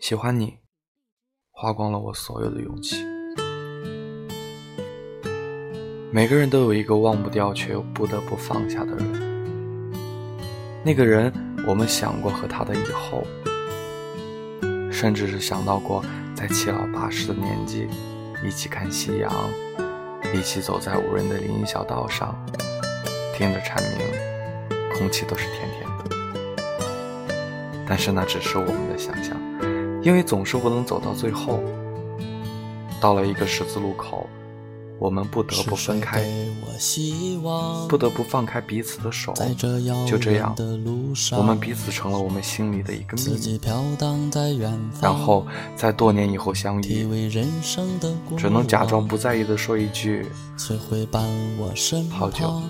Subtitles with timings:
[0.00, 0.56] 喜欢你，
[1.50, 2.96] 花光了我所有的勇气。
[6.10, 9.92] 每个人都有一个忘不掉却又不得不放下的人，
[10.82, 11.30] 那个人，
[11.66, 13.22] 我们想过和他的以后，
[14.90, 16.02] 甚至是想到过
[16.34, 17.86] 在七老八十的年纪，
[18.42, 19.30] 一起看夕阳，
[20.34, 22.34] 一起走在无人的林荫小道上，
[23.34, 23.98] 听着蝉鸣，
[24.94, 26.16] 空气都是甜甜的。
[27.86, 29.36] 但是那只是我们的想象，
[30.02, 31.60] 因为总是不能走到最后，
[33.00, 34.28] 到了一个十字路口。
[34.98, 36.20] 我们不得不分开，
[37.88, 39.32] 不得不放开彼此的手。
[40.06, 40.54] 就这样，
[41.38, 43.58] 我们彼此成了我们心里的一个秘密。
[45.00, 46.82] 然后在多年以后相遇，
[48.36, 50.26] 只能假装不在意的说一句
[52.10, 52.60] ：“好久。”